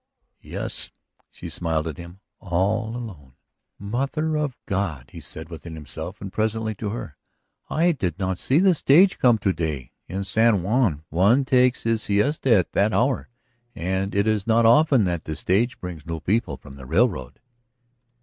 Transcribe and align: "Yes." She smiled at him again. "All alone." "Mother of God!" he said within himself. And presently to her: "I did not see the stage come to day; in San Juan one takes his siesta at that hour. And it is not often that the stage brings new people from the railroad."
"Yes." 0.41 0.89
She 1.29 1.47
smiled 1.47 1.85
at 1.87 1.97
him 1.99 2.09
again. 2.13 2.19
"All 2.39 2.95
alone." 2.97 3.33
"Mother 3.77 4.35
of 4.35 4.57
God!" 4.65 5.11
he 5.11 5.19
said 5.21 5.49
within 5.49 5.75
himself. 5.75 6.19
And 6.19 6.33
presently 6.33 6.73
to 6.73 6.89
her: 6.89 7.17
"I 7.69 7.91
did 7.91 8.17
not 8.17 8.39
see 8.39 8.57
the 8.57 8.73
stage 8.73 9.19
come 9.19 9.37
to 9.37 9.53
day; 9.53 9.91
in 10.07 10.23
San 10.23 10.63
Juan 10.63 11.03
one 11.09 11.45
takes 11.45 11.83
his 11.83 12.01
siesta 12.01 12.51
at 12.55 12.71
that 12.71 12.93
hour. 12.93 13.29
And 13.75 14.15
it 14.15 14.25
is 14.25 14.47
not 14.47 14.65
often 14.65 15.03
that 15.03 15.25
the 15.25 15.35
stage 15.35 15.79
brings 15.79 16.03
new 16.03 16.19
people 16.19 16.57
from 16.57 16.77
the 16.77 16.87
railroad." 16.87 17.39